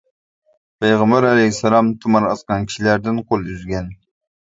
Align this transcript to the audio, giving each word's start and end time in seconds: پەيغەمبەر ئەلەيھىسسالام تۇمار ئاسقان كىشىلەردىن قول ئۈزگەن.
پەيغەمبەر 0.85 1.27
ئەلەيھىسسالام 1.33 1.93
تۇمار 2.07 2.29
ئاسقان 2.33 2.69
كىشىلەردىن 2.73 3.25
قول 3.31 3.49
ئۈزگەن. 3.55 3.97